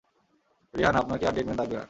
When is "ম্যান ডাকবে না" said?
1.45-1.79